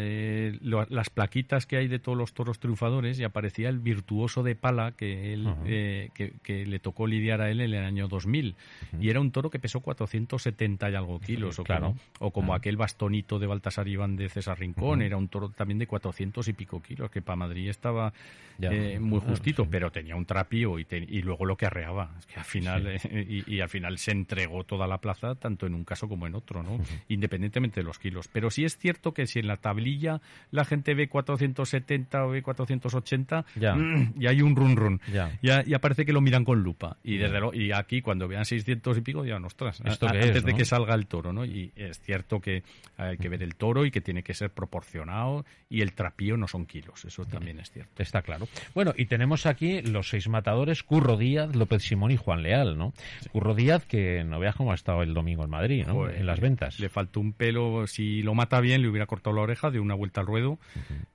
[0.62, 4.54] lo- las plaquitas que hay de todos los toros triunfadores y aparecía el virtuoso de
[4.54, 8.54] pala que, él, eh, que, que le tocó lidiar a él en el año 2000.
[9.00, 11.88] Y era un toro que pesó 470 y algo kilos, o Claro.
[11.88, 12.58] como, o como Claro.
[12.58, 16.52] aquel bastonito de Baltasar Iván de César Rincón, era un toro también de 400 y
[16.52, 18.12] pico kilos, que para Madrid estaba
[18.58, 18.70] Ya.
[18.72, 19.68] eh, muy Claro, justito, sí.
[19.72, 22.14] pero tenía un trapío y, te- y luego lo que arreaba.
[22.18, 25.66] Es que al final, eh, y, y al final se entregó toda la plaza, tanto
[25.66, 26.78] en un caso como en otro, ¿no?
[27.08, 28.28] Independientemente de los kilos.
[28.32, 30.20] Pero sí es cierto que si en la tablilla
[30.52, 33.74] la gente ve 470 o ve 480, Ya.
[33.74, 35.00] mm, y hay un run run.
[35.12, 35.32] Ya.
[35.42, 36.96] Ya, ya parece que lo miran con lupa.
[37.02, 40.36] Y desde lo- y aquí cuando vean 600 y pico dirán, ostras, ¿Esto a- antes
[40.36, 40.58] es, de no?
[40.58, 41.44] que salga el toro, ¿no?
[41.44, 42.62] Y es cierto que
[42.96, 46.46] hay que ver el toro y que tiene que ser proporcionado y el trapío no
[46.46, 48.02] son kilos, eso también es cierto.
[48.02, 48.46] Está claro.
[48.74, 52.92] Bueno, y tenemos aquí los seis matadores, Curro Díaz, López Simón y Juan Leal, ¿no?
[53.32, 55.94] Curro Díaz, que no veas cómo ha estado el domingo en Madrid, ¿no?
[55.94, 56.78] Joder, en las ventas.
[56.78, 59.94] Le faltó un pelo, si lo mata bien le hubiera cortado la oreja de una
[59.94, 60.58] vuelta al ruedo,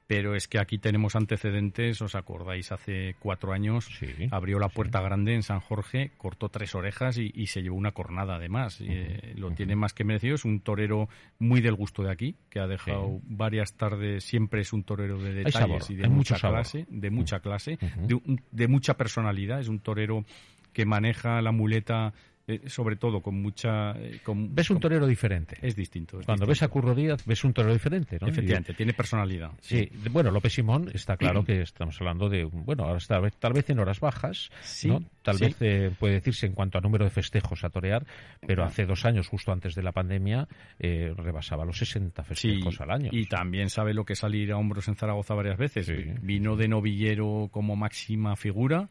[0.09, 5.01] pero es que aquí tenemos antecedentes, os acordáis, hace cuatro años Sí, abrió la puerta
[5.01, 8.81] grande en San Jorge, cortó tres orejas y, y se llevó una cornada además.
[8.81, 12.59] Eh, lo tiene más que merecido, es un torero muy del gusto de aquí, que
[12.59, 16.85] ha dejado varias tardes, siempre es un torero de detalles sabor, y de mucha clase,
[16.89, 20.25] de mucha clase, de, un- de mucha personalidad, es un torero
[20.73, 22.13] que maneja la muleta
[22.49, 23.91] eh, sobre todo con mucha...
[23.97, 25.57] eh, con- Ves un con- torero diferente.
[25.61, 26.19] Es distinto.
[26.19, 26.67] es Cuando ves a.
[26.67, 28.27] Curro Díaz, ves un torero diferente, ¿no?
[28.27, 29.51] Efectivamente, tiene personalidad.
[29.61, 33.53] Sí, de- bueno, López Simón está claro que estamos hablando de, bueno, ahora está, tal
[33.53, 35.01] vez en horas bajas, Sí, ¿no?
[35.21, 35.45] Tal sí.
[35.45, 38.05] vez eh, puede decirse en cuanto a número de festejos a torear,
[38.45, 40.47] pero hace dos años, justo antes de la pandemia,
[40.79, 43.09] rebasaba los 60 Sí, festejos al año.
[43.11, 45.85] y también sabe lo que es salir a hombros en Zaragoza varias veces.
[45.85, 45.93] Sí.
[46.21, 48.89] Vino de novillero como máxima figura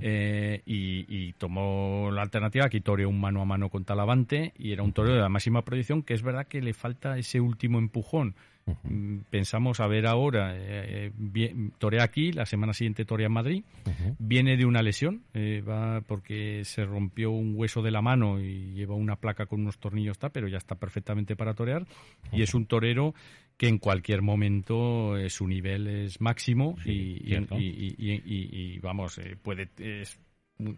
[0.00, 2.66] y, y tomó la alternativa.
[2.66, 6.02] Aquí un mano a mano con Talavante y era un toreo de la máxima proyección
[6.02, 8.34] que es verdad que le falta ese último empujón.
[8.84, 10.60] Mm, Pensamos a ver ahora, eh,
[11.06, 13.64] eh, bien- torea aquí, la semana siguiente torea en Madrid,
[14.18, 18.74] viene de una lesión, eh, va porque se rompió un hueso de la mano y
[18.74, 21.86] lleva una placa con unos tornillos, está, pero ya está perfectamente para torear.
[22.30, 23.14] Y es un torero
[23.56, 30.18] que en cualquier momento eh, su nivel es máximo Sí, y, vamos, eh, puede es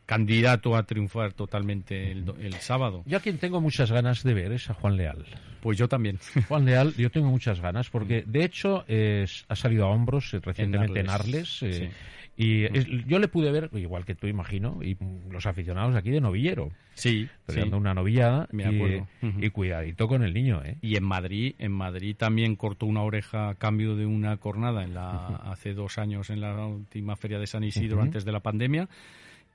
[0.06, 3.02] candidato a triunfar totalmente el, el sábado.
[3.06, 5.24] Yo a quien tengo muchas ganas de ver es a Juan Leal.
[5.60, 6.18] Pues yo también.
[6.48, 10.40] Juan Leal, yo tengo muchas ganas porque de hecho es- ha salido a hombros eh,
[10.42, 11.90] recientemente en En Arles, eh,
[12.36, 12.66] Y
[13.06, 14.96] yo le pude ver, igual que tú imagino, y
[15.30, 16.70] los aficionados aquí de novillero.
[16.94, 17.60] Sí, sí.
[17.60, 19.08] una novillada Me acuerdo.
[19.22, 20.76] y, y cuidadito con el niño, ¿eh?
[20.82, 24.94] Y en Madrid, en Madrid también cortó una oreja a cambio de una cornada en
[24.94, 28.88] la, hace dos años en la última feria de San Isidro antes de la pandemia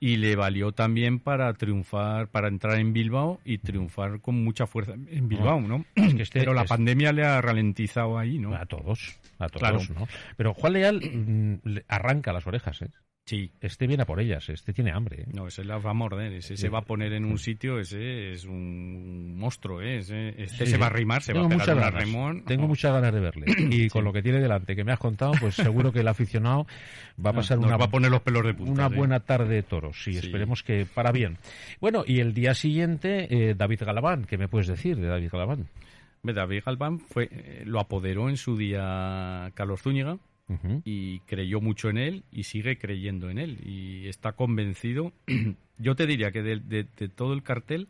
[0.00, 4.92] y le valió también para triunfar, para entrar en Bilbao y triunfar con mucha fuerza
[4.92, 5.84] en Bilbao, ¿no?
[5.94, 8.54] Es que este- Pero la es- pandemia le ha ralentizado ahí, ¿no?
[8.54, 9.80] A todos, a todos, Claro.
[9.98, 10.08] ¿no?
[10.36, 12.88] Pero Juan Leal mm, arranca las orejas, ¿eh?
[13.26, 13.50] Sí.
[13.60, 15.22] Este viene a por ellas, este tiene hambre.
[15.22, 15.26] ¿eh?
[15.34, 18.30] No, ese las va a morder, ese se va a poner en un sitio, ese
[18.32, 19.98] es un monstruo, ¿eh?
[19.98, 22.44] Ese, este Sí, se va a arrimar, se Tengo va a pegar muchas ganas, arremón.
[22.44, 22.68] Tengo No.
[22.68, 23.46] muchas ganas de verle.
[23.70, 26.68] Y con lo que tiene delante, que me has contado, pues seguro que el aficionado
[27.24, 28.72] va a pasar una, va a poner los pelos de punta.
[28.72, 28.94] una sí.
[28.94, 29.96] buena tarde de toros.
[30.04, 30.18] Sí, Sí.
[30.18, 31.36] esperemos que para bien.
[31.80, 34.24] Bueno, y el día siguiente, eh, David Galván.
[34.24, 35.66] ¿Qué me puedes decir de David Galván?
[36.22, 40.18] David Galván fue, eh, lo apoderó en su día Carlos Zúñiga
[40.84, 45.12] Y creyó mucho en él y sigue creyendo en él y está convencido.
[45.78, 47.88] Yo te diría que de, de- de todo el cartel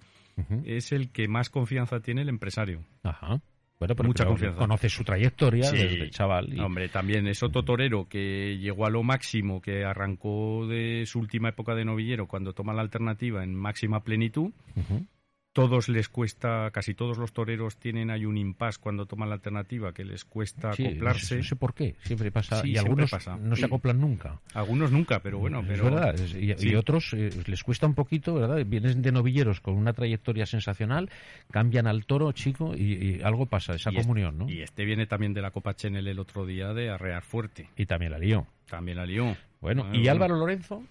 [0.64, 2.83] es el que más confianza tiene el empresario.
[3.03, 3.40] Ajá.
[3.79, 4.59] Bueno, pero, Mucha confianza.
[4.59, 5.77] conoce su trayectoria Sí.
[5.77, 6.51] desde chaval.
[6.55, 11.19] y- Hombre, también es otro torero que llegó a lo máximo, que arrancó de su
[11.19, 14.51] última época de novillero cuando toma la alternativa en máxima plenitud.
[15.57, 19.92] Todos les cuesta, casi todos los toreros tienen ahí un impasse cuando toman la alternativa,
[19.92, 21.37] que les cuesta Sí, no sé- acoplarse.
[21.38, 22.61] No sé, por qué, siempre pasa.
[22.61, 23.37] Sí, y siempre algunos pasa.
[23.37, 24.38] no se acoplan nunca.
[24.55, 27.95] Algunos nunca, pero bueno, Es pero verdad, es- y, y otros eh, les cuesta un
[27.95, 28.64] poquito, ¿verdad?
[28.66, 31.11] Vienen de novilleros con una trayectoria sensacional,
[31.51, 34.49] cambian al toro, chico, y, y algo pasa, esa Y comunión, ¿no?
[34.51, 37.71] Y este viene también de la Copa Chenel el otro día de arrear fuerte.
[37.77, 38.47] Y también la lío.
[38.69, 39.37] También la lió.
[39.61, 40.11] Bueno, Ah, ¿y bueno.
[40.12, 40.85] Álvaro Lorenzo?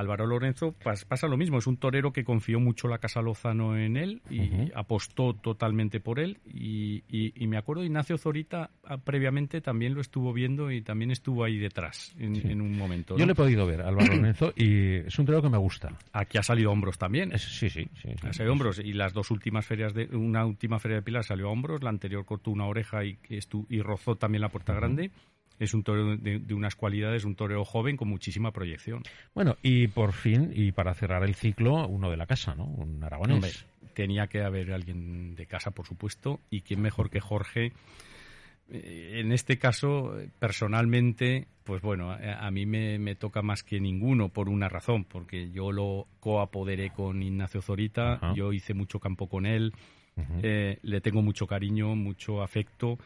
[0.00, 3.76] Álvaro Lorenzo pas- pasa lo mismo, es un torero que confió mucho la Casa Lozano
[3.78, 8.98] en él y apostó totalmente por él y, y- y me acuerdo Ignacio Zorita ah,
[8.98, 12.48] previamente también lo estuvo viendo y también estuvo ahí detrás en, Sí.
[12.50, 13.16] en un momento.
[13.16, 15.92] Yo le he podido ver a Álvaro Lorenzo y es un torero que me gusta.
[16.12, 17.32] Aquí ha salido a hombros también.
[17.32, 18.08] Es- sí, sí, sí.
[18.20, 18.26] sí.
[18.26, 21.24] Ha salido a hombros y las dos últimas ferias de una última feria de Pilar
[21.24, 23.18] salió a hombros, la anterior cortó una oreja y
[23.68, 25.10] y rozó también la puerta grande.
[25.60, 29.02] Es un torero de, de unas cualidades, un torero joven con muchísima proyección.
[29.34, 32.64] Bueno, y por fin, y para cerrar el ciclo, uno de la casa, ¿no?
[32.64, 33.36] Un aragonés.
[33.36, 33.50] Hombre,
[33.94, 37.72] tenía que haber alguien de casa, por supuesto, y quién mejor que Jorge.
[38.70, 43.80] Eh, En este caso, personalmente, pues bueno, a, a mí me, me toca más que
[43.80, 48.34] ninguno por una razón, porque yo lo coapoderé con Ignacio Zorita, Ajá.
[48.34, 49.72] yo hice mucho campo con él,
[50.42, 52.98] eh, le tengo mucho cariño, mucho afecto.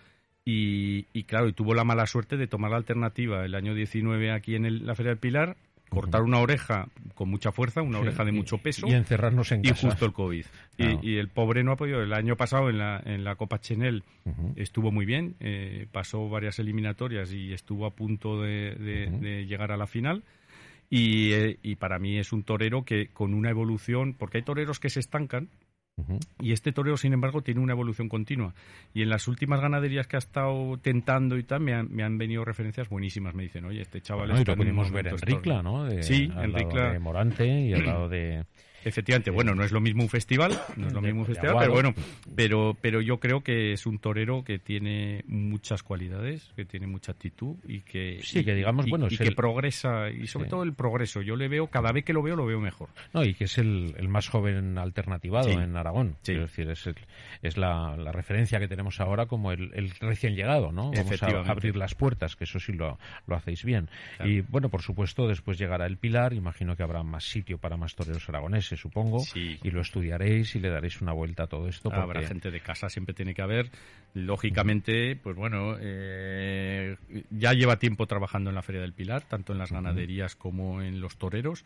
[0.45, 4.31] Y, y claro, y tuvo la mala suerte de tomar la alternativa el año 19
[4.31, 5.57] aquí en el- la Feria del Pilar,
[5.89, 9.53] cortar una oreja con mucha fuerza, una Sí, oreja de y- mucho peso Y encerrarnos
[9.53, 9.89] en y casa.
[9.89, 10.45] justo el COVID.
[10.45, 11.01] Y- Claro.
[11.03, 12.03] Y, el pobre no ha podido.
[12.03, 14.03] El año pasado en la, en la Copa Chenel
[14.57, 19.77] estuvo muy bien, eh, pasó varias eliminatorias y estuvo a punto de, de llegar a
[19.77, 20.25] la final.
[20.91, 24.79] Y, eh, y para mí es un torero que con una evolución, porque hay toreros
[24.79, 25.49] que se estancan
[26.41, 28.55] Y este torero, sin embargo, tiene una evolución continua.
[28.93, 32.19] Y en las últimas ganaderías que ha estado tentando y tal, me han, me han
[32.19, 33.35] venido referencias buenísimas.
[33.35, 35.63] Me dicen, oye, este chaval Bueno, y está lo pudimos ver en Ricla, extraordinario".
[35.63, 35.85] ¿no?
[35.85, 36.93] De- Sí, en Ricla.
[36.93, 38.45] de Morante y al lado de...
[38.85, 41.73] Efectivamente, bueno, no es lo mismo un festival, no es lo mismo un festival, pero
[41.73, 41.95] bueno,
[42.35, 47.13] pero, pero yo creo que es un torero que tiene muchas cualidades, que tiene mucha
[47.13, 50.47] actitud y que Sí, y- que digamos, y- bueno, y es que progresa y sobre
[50.47, 50.51] Sí.
[50.51, 51.23] todo el progreso.
[51.23, 52.89] Yo le veo cada vez que lo veo lo veo mejor.
[53.13, 55.55] No, y que es el, el más joven alternativado Sí.
[55.55, 56.17] en Aragón.
[56.23, 56.33] Sí.
[56.33, 56.97] Quiero decir, es, el-
[57.43, 59.71] es la, la referencia que tenemos ahora como el,
[60.01, 60.91] recién llegado, ¿no?
[60.91, 63.89] Vamos a abrir las puertas, que eso sí lo, lo hacéis bien.
[64.17, 64.31] Claro.
[64.31, 66.33] Y bueno, por supuesto, después llegará el Pilar.
[66.33, 69.21] Imagino que habrá más sitio para más toreros aragoneses, supongo.
[69.21, 69.59] Sí.
[69.63, 71.91] Y lo estudiaréis y le daréis una vuelta a todo esto.
[71.91, 72.01] Porque...
[72.01, 73.71] Habrá gente de casa, siempre tiene que haber.
[74.15, 76.97] Lógicamente, pues bueno, eh,
[77.31, 81.01] ya lleva tiempo trabajando en la Feria del Pilar, tanto en las ganaderías como en
[81.01, 81.65] los toreros.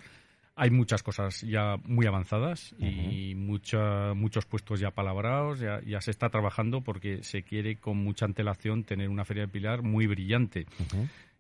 [0.61, 6.11] Hay muchas cosas ya muy avanzadas y mucha, muchos puestos ya palabrados, ya, ya se
[6.11, 10.66] está trabajando porque se quiere con mucha antelación tener una Feria del Pilar muy brillante.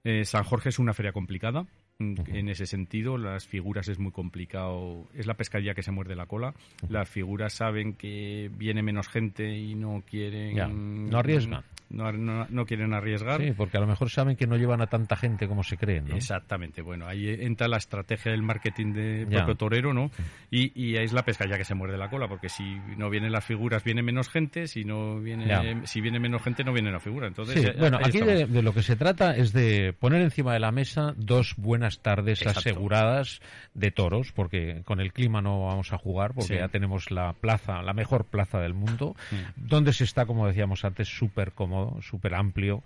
[0.04, 1.66] Eh, San Jorge es una feria complicada.
[2.08, 5.08] En ese sentido, las figuras es muy complicado.
[5.16, 6.54] Es la pescadilla que se muerde la cola.
[6.88, 10.54] Las figuras saben que viene menos gente y no quieren.
[10.54, 11.64] Ya, no arriesgan.
[11.90, 13.40] No, no- no quieren arriesgar.
[13.40, 16.04] Sí, porque a lo mejor saben que no llevan a tanta gente como se creen,
[16.08, 16.16] ¿no?
[16.16, 19.38] Exactamente, bueno, ahí entra la estrategia del marketing de Ya.
[19.38, 20.10] propio torero, ¿no?
[20.50, 22.62] Y, y ahí es la pescadilla que se muerde la cola, porque si
[22.98, 25.62] no vienen las figuras, viene menos gente, si no viene, Ya.
[25.86, 27.26] si viene menos gente, no viene la figura.
[27.26, 30.60] Entonces, Sí, eh, bueno, aquí de lo que se trata es de poner encima de
[30.60, 32.60] la mesa dos buenas tardes Exacto.
[32.60, 33.40] aseguradas
[33.74, 36.60] de toros, porque con el clima no vamos a jugar, porque Sí.
[36.60, 39.36] ya tenemos la plaza, la mejor plaza del mundo, Mm.
[39.68, 42.82] donde se está, como decíamos antes, súper cómodo, súper amplio.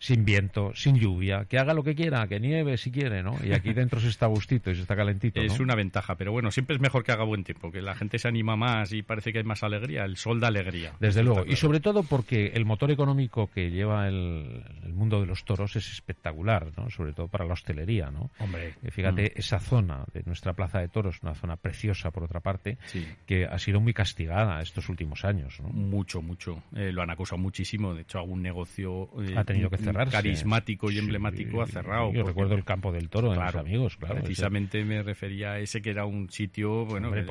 [0.00, 3.36] Sin viento, sin lluvia, que haga lo que quiera, que nieve si quiere, ¿no?
[3.44, 5.40] Y aquí dentro se está gustito y se está calentito.
[5.42, 8.18] Es una ventaja, pero bueno, siempre es mejor que haga buen tiempo, que la gente
[8.18, 10.06] se anima más y parece que hay más alegría.
[10.06, 10.94] El sol da alegría.
[10.98, 11.44] Desde luego.
[11.46, 15.92] Y sobre todo porque el motor económico que lleva el, mundo de los toros es
[15.92, 16.88] espectacular, ¿no?
[16.88, 18.30] Sobre todo para la hostelería, ¿no?
[18.38, 18.74] Hombre.
[18.90, 19.38] Fíjate, mm.
[19.38, 22.78] esa zona de nuestra plaza de toros, una zona preciosa por otra parte,
[23.26, 25.68] que ha sido muy castigada estos últimos años, ¿no?
[25.68, 26.62] Mucho, mucho.
[26.74, 27.94] Eh, lo han acusado muchísimo.
[27.94, 30.12] De hecho, algún negocio eh, ha tenido que cerrarse.
[30.12, 32.12] carismático y emblemático ha cerrado.
[32.12, 34.16] Yo recuerdo el campo del toro de los amigos, claro.
[34.16, 37.22] Precisamente me refería a ese que era un sitio, bueno, de,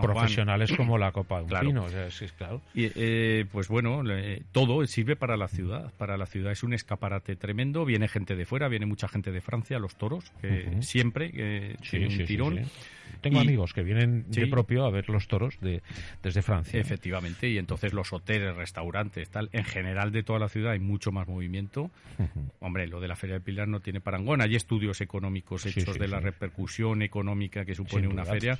[0.00, 2.62] profesionales como la Copa de un claro.
[2.74, 4.02] Y, eh, pues bueno,
[4.52, 5.92] todo sirve para la ciudad.
[5.98, 7.84] Para la ciudad es un escaparate tremendo.
[7.84, 10.32] Viene gente de fuera, viene mucha gente de Francia, los toros,
[10.80, 12.60] siempre, que un tirón.
[13.20, 15.82] Tengo amigos que vienen de propio a ver los toros de,
[16.22, 16.80] desde Francia.
[16.80, 21.12] Efectivamente, y entonces los hoteles, restaurantes, tal, en general de toda la ciudad hay mucho
[21.12, 21.81] más movimiento.
[22.60, 24.40] Hombre, lo de la Feria del Pilar no tiene parangón.
[24.40, 28.58] Hay estudios económicos hechos de la repercusión económica que supone una feria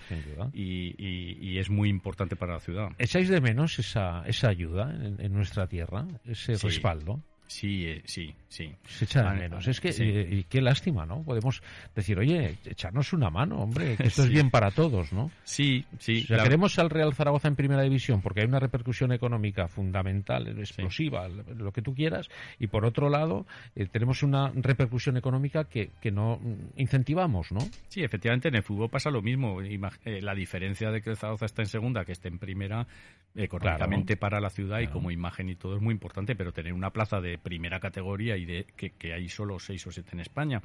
[0.52, 2.90] y, es muy importante para la ciudad.
[2.98, 7.20] ¿Echáis de menos esa, esa ayuda en, nuestra tierra, ese respaldo?
[7.46, 8.74] Sí, eh, sí, sí.
[8.87, 9.68] Se echa de menos.
[9.68, 11.22] Es que, eh, y qué lástima, ¿no?
[11.22, 11.62] Podemos
[11.94, 15.31] decir, oye, echarnos una mano, hombre, que esto es bien para todos, ¿no?
[15.44, 16.26] Sí, sí.
[16.33, 21.28] O queremos al Real Zaragoza en primera división porque hay una repercusión económica fundamental, explosiva,
[21.28, 22.28] lo que tú quieras,
[22.59, 26.40] y por otro lado, eh, tenemos una repercusión económica que, que no
[26.76, 27.61] incentivamos, ¿no?
[27.88, 29.61] Sí, efectivamente, en el fútbol pasa lo mismo.
[29.61, 32.87] la diferencia de que el Zaragoza está en segunda, que esté en primera,
[33.35, 36.90] económicamente para la ciudad y como imagen y todo es muy importante, pero tener una
[36.90, 40.61] plaza de primera categoría y de que, hay solo seis o siete en España.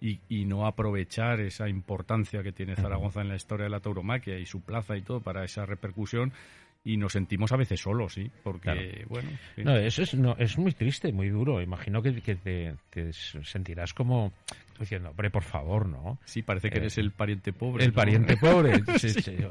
[0.00, 4.36] Y, y, no aprovechar esa importancia que tiene Zaragoza en la historia de la tauromaquia
[4.38, 6.32] y su plaza y todo para esa repercusión.
[6.84, 8.28] Y nos sentimos a veces solos, ¿sí?
[8.42, 9.30] Porque, bueno...
[9.58, 11.62] No, eso es, no, es muy triste, muy duro.
[11.62, 14.32] Imagino que, que te, sentirás como
[14.78, 16.18] diciendo, hombre, por favor, ¿no?
[16.24, 17.84] Sí, parece que eres eh, el pariente pobre.
[17.84, 18.82] El pariente pobre.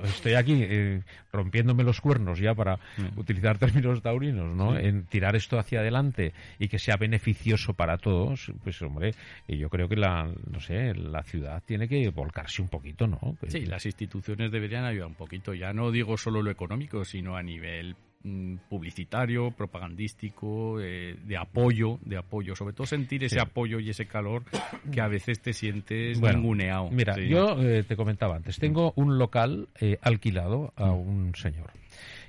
[0.03, 3.19] Estoy aquí eh, rompiéndome los cuernos ya para mm.
[3.19, 4.77] utilizar términos taurinos, ¿no?
[4.77, 9.13] En tirar esto hacia adelante y que sea beneficioso para todos, pues, hombre,
[9.47, 13.37] yo creo que la, no sé, la ciudad tiene que volcarse un poquito, ¿no?
[13.47, 15.53] Sí, las instituciones deberían ayudar un poquito.
[15.53, 21.99] Ya no digo solo lo económico, sino a nivel mm, publicitario, propagandístico, eh, de apoyo,
[22.03, 24.43] de apoyo, sobre todo sentir ese apoyo y ese calor
[24.91, 26.89] que a veces te sientes ninguneado.
[26.91, 30.99] Mira, yo eh, te comentaba antes, tengo un local eh, alquilado a mm.
[30.99, 31.71] un señor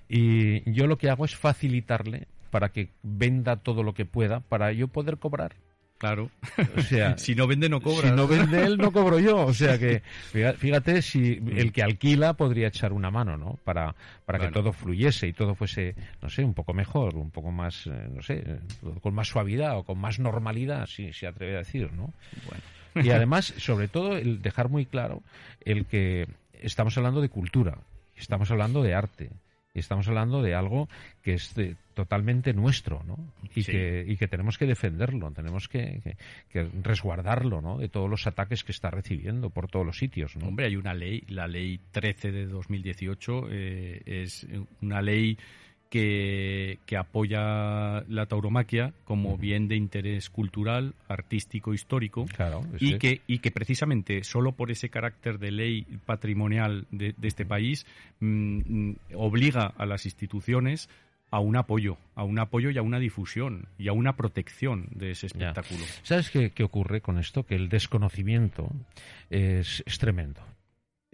[0.09, 4.73] y yo lo que hago es facilitarle para que venda todo lo que pueda para
[4.73, 5.55] yo poder cobrar.
[6.03, 6.31] Claro.
[6.77, 8.09] O sea, si no vende, no cobra.
[8.09, 9.47] Si no vende él, no cobro yo.
[9.47, 10.03] O sea que,
[10.59, 13.61] fíjate, si el que alquila podría echar una mano, ¿no?
[13.63, 13.95] Para,
[14.27, 17.87] para que todo fluyese y todo fuese, no sé, un poco mejor, un poco más,
[17.87, 18.43] eh, no sé,
[19.01, 22.13] con más suavidad o con más normalidad, si se atreve a decir, ¿no?
[22.47, 23.07] Bueno.
[23.07, 25.23] Y además, sobre todo, el dejar muy claro
[25.65, 27.79] el que estamos hablando de cultura,
[28.17, 29.31] estamos hablando de arte,
[29.81, 30.89] estamos hablando de algo
[31.23, 31.55] que es
[31.95, 33.19] totalmente nuestro, ¿no?
[33.55, 36.17] Y, que, y que tenemos que defenderlo, tenemos que,
[36.83, 37.79] resguardarlo, ¿no?
[37.79, 40.49] De todos los ataques que está recibiendo por todos los sitios, ¿no?
[40.49, 44.47] Hombre, hay una ley, la ley 13 de 2018, eh, es
[44.81, 45.39] una ley
[45.93, 52.25] que, apoya la tauromaquia como bien de interés cultural, artístico, histórico,
[52.79, 57.87] y, que, y que precisamente solo por ese carácter de ley patrimonial de, este país
[58.21, 60.89] mm, obliga a las instituciones
[61.31, 65.11] a un apoyo, a un apoyo y a una difusión y a una protección de
[65.11, 65.85] ese espectáculo.
[66.03, 67.45] ¿Sabes qué, qué, ocurre con esto?
[67.45, 68.71] Que el desconocimiento
[69.29, 70.41] es, es tremendo.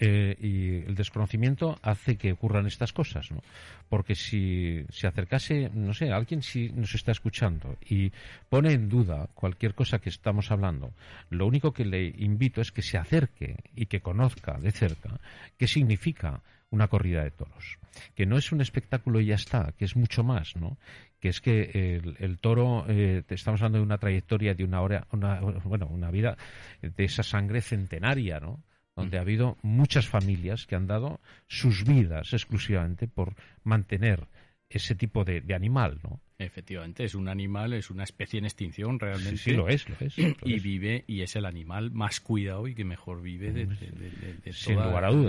[0.00, 3.42] Eh, y el desconocimiento hace que ocurran estas cosas, ¿no?
[3.88, 8.12] Porque si se acercase, no sé, alguien si nos está escuchando y
[8.48, 10.92] pone en duda cualquier cosa que estamos hablando,
[11.30, 15.18] lo único que le invito es que se acerque y que conozca de cerca
[15.56, 17.78] qué significa una corrida de toros,
[18.14, 20.78] que no es un espectáculo y ya está, que es mucho más, ¿no?
[21.18, 25.40] Que es que el, toro, eh, estamos hablando de una trayectoria de una hora, una,
[25.40, 26.36] bueno, una vida
[26.82, 28.62] de esa sangre centenaria, ¿no?
[28.98, 34.26] Donde ha habido muchas familias que han dado sus vidas exclusivamente por mantener
[34.68, 36.20] ese tipo de, animal, ¿no?
[36.40, 39.38] Efectivamente, es un animal, es una especie en extinción realmente.
[39.38, 40.16] Sí, lo es, lo es.
[40.16, 43.66] y vive, y es el animal más cuidado y que mejor vive de,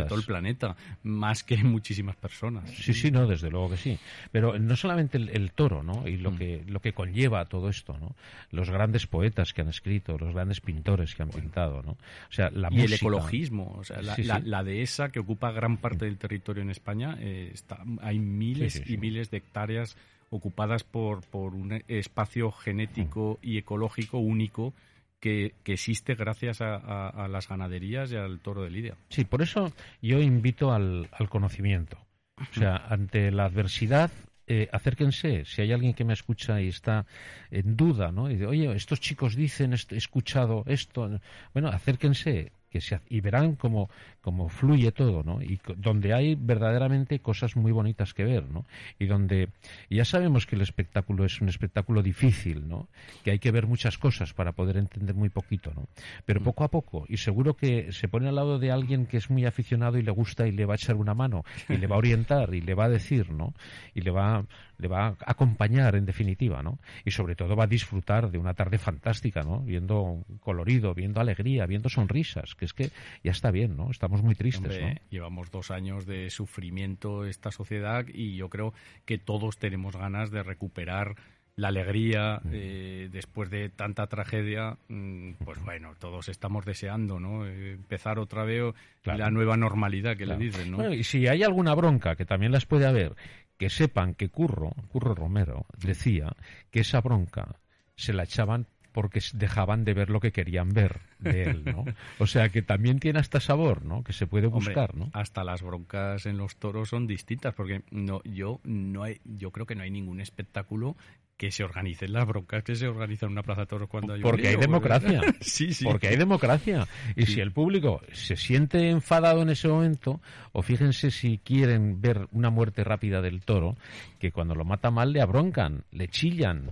[0.08, 2.70] todo el planeta, más que muchísimas personas.
[2.70, 3.98] Sí, sí, no, desde luego que sí.
[4.32, 6.08] Pero no solamente el, toro, ¿no?
[6.08, 6.38] Y lo, mm.
[6.38, 8.16] que, lo que conlleva todo esto, ¿no?
[8.52, 11.94] Los grandes poetas que han escrito, los grandes pintores que han pintado, ¿no?
[11.94, 16.20] O sea, la y el ecologismo, o sea, la, dehesa que ocupa gran parte del
[16.20, 19.98] territorio en España, eh, está, hay miles y miles de hectáreas
[20.30, 24.74] ocupadas por, por un espacio genético y ecológico único
[25.20, 28.96] que, existe gracias a, las ganaderías y al toro de Lidia.
[29.10, 31.98] Sí, por eso yo invito al, conocimiento.
[32.38, 34.12] O sea, ante la adversidad,
[34.48, 35.44] eh, acérquense.
[35.46, 37.06] Si hay alguien que me escucha y está
[37.52, 38.30] en duda, ¿no?
[38.30, 41.20] Y dice, oye, estos chicos dicen, he escuchado esto.
[41.54, 43.90] Bueno, acérquense que se, y verán cómo,
[44.22, 45.42] cómo fluye todo, ¿no?
[45.42, 48.66] Y donde hay verdaderamente cosas muy bonitas que ver, ¿no?
[49.00, 49.50] Y donde
[49.90, 52.88] ya sabemos que el espectáculo es un espectáculo difícil, ¿no?
[53.24, 55.88] Que hay que ver muchas cosas para poder entender muy poquito, ¿no?
[56.26, 56.44] Pero mm.
[56.44, 59.46] poco a poco, y seguro que se pone al lado de alguien que es muy
[59.46, 62.00] aficionado y le gusta y le va a echar una mano y le va a
[62.00, 63.54] orientar y le va a decir, ¿no?
[63.94, 64.46] Y le va,
[64.78, 66.80] le va a acompañar en definitiva, ¿no?
[67.06, 69.62] Y sobre todo va a disfrutar de una tarde fantástica, ¿no?
[69.62, 72.92] Viendo colorido, viendo alegría, viendo sonrisas, que es que
[73.24, 73.90] ya está bien, ¿no?
[73.90, 74.94] Estamos muy tristes, ¿no?
[75.10, 78.74] Llevamos dos años de sufrimiento esta sociedad y yo creo
[79.06, 81.16] que todos tenemos ganas de recuperar
[81.56, 87.46] la alegría eh, después de tanta tragedia, mm, pues bueno, todos estamos deseando, ¿no?
[87.46, 90.94] empezar otra vez la nueva normalidad que le dicen, ¿no?
[90.94, 93.16] y si hay alguna bronca, que también las puede haber,
[93.58, 96.34] que sepan que Curro, Curro Romero, decía
[96.72, 97.60] que esa bronca
[97.96, 101.86] se la echaban porque dejaban de ver lo que querían ver de él, ¿no?
[102.20, 104.04] O sea que también tiene hasta sabor, ¿no?
[104.04, 105.10] Que se puede buscar, ¿no?
[105.14, 109.66] Hasta las broncas en los toros son distintas, porque no, yo no hay, yo creo
[109.66, 110.96] que no hay ningún espectáculo
[111.40, 114.22] que se organicen las broncas que se organizan en una plaza de toros cuando hay
[114.22, 115.86] porque hay democracia sí, sí.
[115.86, 116.86] porque hay democracia
[117.16, 120.20] y si el público se siente enfadado en ese momento
[120.52, 123.78] o fíjense si quieren ver una muerte rápida del toro
[124.20, 126.72] que cuando lo mata mal le abroncan le chillan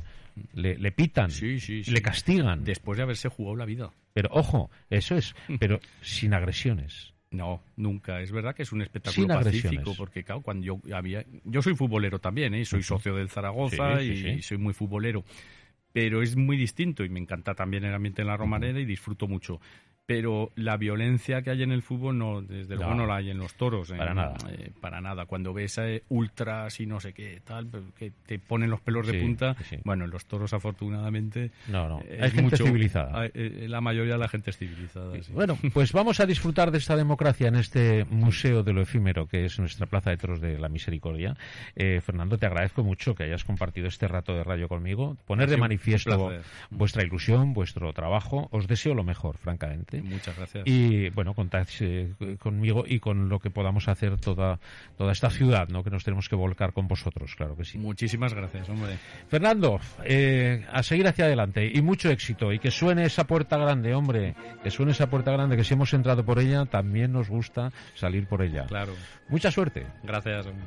[0.53, 2.63] le, le pitan, le castigan.
[2.63, 3.91] Después de haberse jugado la vida.
[4.13, 7.13] Pero ojo, eso es, pero sin agresiones.
[7.29, 8.21] No, nunca.
[8.21, 12.19] Es verdad que es un espectáculo pacífico, porque claro, cuando yo había, yo soy futbolero
[12.19, 12.63] también, ¿eh?
[12.63, 15.25] soy socio del Zaragoza y, soy muy futbolero,
[15.91, 19.27] pero es muy distinto y me encanta también el ambiente en la Romareda y disfruto
[19.27, 19.59] mucho
[20.07, 23.05] pero la violencia que hay en el fútbol no desde luego no.
[23.05, 24.35] la hay en los toros para nada.
[24.49, 25.25] eh, para nada.
[25.25, 29.19] Cuando ves a ultras y no sé qué tal que te ponen los pelos de
[29.21, 32.01] punta bueno en los toros afortunadamente no no.
[32.21, 33.25] hay gente civilizada.
[33.33, 36.95] eh, la mayoría de la gente es civilizada bueno pues vamos a disfrutar de esta
[36.95, 40.69] democracia en este museo de lo efímero que es nuestra plaza de toros de la
[40.69, 41.35] misericordia.
[41.75, 45.17] Eh, Fernando te agradezco mucho que hayas compartido este rato de radio conmigo.
[45.25, 46.31] Poner de manifiesto
[46.69, 48.47] vuestra ilusión vuestro trabajo.
[48.51, 50.63] Os deseo lo mejor francamente Muchas gracias.
[50.65, 54.59] Y bueno, contad eh, conmigo y con lo que podamos hacer toda,
[54.97, 55.83] toda esta ciudad, ¿no?
[55.83, 57.77] Que nos tenemos que volcar con vosotros, claro que sí.
[57.77, 58.97] Muchísimas gracias, hombre.
[59.27, 63.93] Fernando, eh, a seguir hacia adelante y mucho éxito y que suene esa puerta grande,
[63.93, 67.71] hombre, que suene esa puerta grande, que si hemos entrado por ella, también nos gusta
[67.95, 68.65] salir por ella.
[68.67, 68.93] Claro.
[69.29, 69.85] Mucha suerte.
[70.03, 70.65] Gracias, hombre.